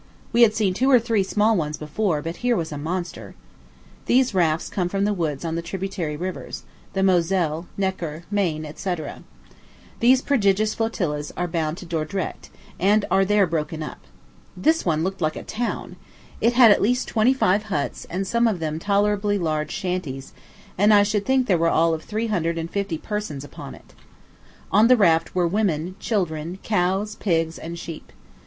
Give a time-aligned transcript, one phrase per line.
[0.33, 3.35] We had seen two or three small ones before, but here was a monster.
[4.07, 8.95] These rafts come from the woods on the tributary rivers the Moselle, Neckar, Maine, &c.
[9.99, 13.99] These prodigious flotillas are bound to Dordrecht, and are there broken up.
[14.57, 15.97] This one looked like a town.
[16.41, 20.33] It had at least twenty five huts, and some of them tolerably large shanties;
[20.79, 23.93] and I should think there were all of three hundred and fifty persons upon it.
[24.71, 28.11] On the raft were women, children, cows, pigs, and sheep.